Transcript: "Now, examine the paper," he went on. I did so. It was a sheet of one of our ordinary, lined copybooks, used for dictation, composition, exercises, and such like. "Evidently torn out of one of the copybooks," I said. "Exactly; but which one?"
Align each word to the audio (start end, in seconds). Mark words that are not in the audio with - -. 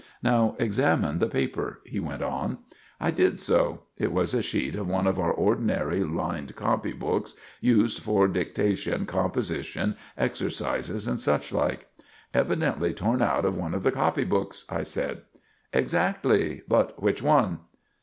"Now, 0.23 0.55
examine 0.57 1.19
the 1.19 1.27
paper," 1.29 1.79
he 1.85 1.99
went 1.99 2.23
on. 2.23 2.57
I 2.99 3.11
did 3.11 3.37
so. 3.39 3.83
It 3.97 4.11
was 4.11 4.33
a 4.33 4.41
sheet 4.41 4.73
of 4.73 4.87
one 4.87 5.05
of 5.05 5.19
our 5.19 5.31
ordinary, 5.31 6.03
lined 6.03 6.55
copybooks, 6.55 7.35
used 7.59 8.01
for 8.01 8.27
dictation, 8.27 9.05
composition, 9.05 9.95
exercises, 10.17 11.05
and 11.05 11.19
such 11.19 11.51
like. 11.51 11.87
"Evidently 12.33 12.95
torn 12.95 13.21
out 13.21 13.45
of 13.45 13.55
one 13.55 13.75
of 13.75 13.83
the 13.83 13.91
copybooks," 13.91 14.65
I 14.71 14.81
said. 14.81 15.21
"Exactly; 15.71 16.63
but 16.67 16.99
which 16.99 17.21
one?" 17.21 17.59